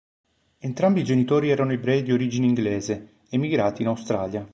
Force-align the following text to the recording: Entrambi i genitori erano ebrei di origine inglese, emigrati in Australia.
Entrambi 0.57 1.01
i 1.01 1.03
genitori 1.03 1.51
erano 1.51 1.73
ebrei 1.73 2.01
di 2.01 2.11
origine 2.11 2.47
inglese, 2.47 3.17
emigrati 3.29 3.83
in 3.83 3.89
Australia. 3.89 4.49